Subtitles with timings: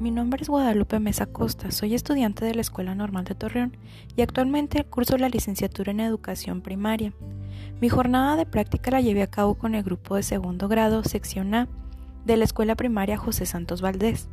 [0.00, 3.76] Mi nombre es Guadalupe Mesa Costa, soy estudiante de la Escuela Normal de Torreón
[4.16, 7.12] y actualmente curso la licenciatura en Educación Primaria.
[7.82, 11.54] Mi jornada de práctica la llevé a cabo con el grupo de segundo grado, sección
[11.54, 11.68] A,
[12.24, 14.30] de la Escuela Primaria José Santos Valdés.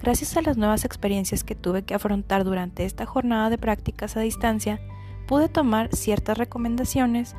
[0.00, 4.20] Gracias a las nuevas experiencias que tuve que afrontar durante esta jornada de prácticas a
[4.20, 4.80] distancia,
[5.28, 7.36] pude tomar ciertas recomendaciones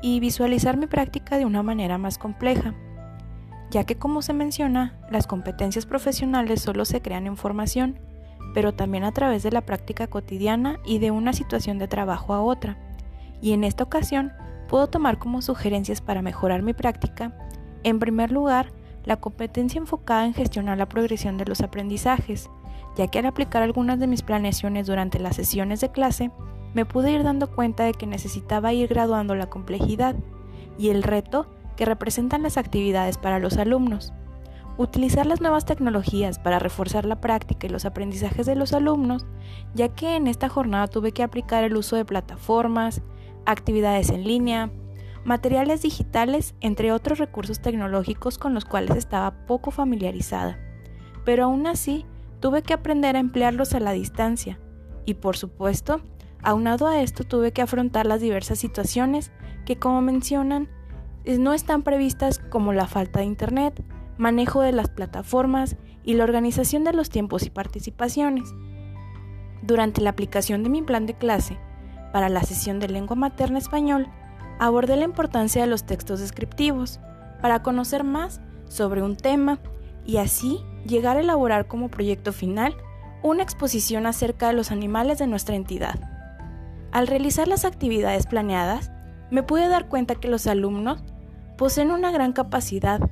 [0.00, 2.74] y visualizar mi práctica de una manera más compleja
[3.70, 7.98] ya que como se menciona, las competencias profesionales solo se crean en formación,
[8.52, 12.42] pero también a través de la práctica cotidiana y de una situación de trabajo a
[12.42, 12.78] otra.
[13.40, 14.32] Y en esta ocasión
[14.68, 17.32] puedo tomar como sugerencias para mejorar mi práctica,
[17.82, 18.72] en primer lugar,
[19.04, 22.50] la competencia enfocada en gestionar la progresión de los aprendizajes,
[22.96, 26.30] ya que al aplicar algunas de mis planeaciones durante las sesiones de clase,
[26.74, 30.16] me pude ir dando cuenta de que necesitaba ir graduando la complejidad
[30.78, 31.46] y el reto
[31.80, 34.12] que representan las actividades para los alumnos.
[34.76, 39.24] Utilizar las nuevas tecnologías para reforzar la práctica y los aprendizajes de los alumnos,
[39.72, 43.00] ya que en esta jornada tuve que aplicar el uso de plataformas,
[43.46, 44.70] actividades en línea,
[45.24, 50.58] materiales digitales, entre otros recursos tecnológicos con los cuales estaba poco familiarizada.
[51.24, 52.04] Pero aún así,
[52.40, 54.60] tuve que aprender a emplearlos a la distancia.
[55.06, 56.02] Y por supuesto,
[56.42, 59.32] aunado a esto tuve que afrontar las diversas situaciones
[59.64, 60.68] que, como mencionan,
[61.26, 63.84] no están previstas como la falta de Internet,
[64.18, 68.52] manejo de las plataformas y la organización de los tiempos y participaciones.
[69.62, 71.58] Durante la aplicación de mi plan de clase
[72.12, 74.08] para la sesión de lengua materna español,
[74.58, 77.00] abordé la importancia de los textos descriptivos
[77.40, 79.58] para conocer más sobre un tema
[80.06, 82.74] y así llegar a elaborar como proyecto final
[83.22, 86.00] una exposición acerca de los animales de nuestra entidad.
[86.90, 88.90] Al realizar las actividades planeadas,
[89.30, 91.04] me pude dar cuenta que los alumnos
[91.60, 93.02] poseen una gran capacidad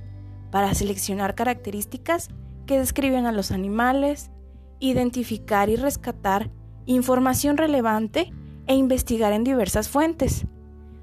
[0.51, 2.31] para seleccionar características
[2.65, 4.31] que describen a los animales,
[4.79, 6.51] identificar y rescatar
[6.87, 8.33] información relevante
[8.67, 10.47] e investigar en diversas fuentes.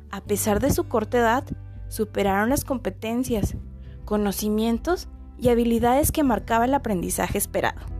[0.09, 1.43] A pesar de su corta edad,
[1.87, 3.55] superaron las competencias,
[4.05, 7.94] conocimientos y habilidades que marcaba el aprendizaje esperado.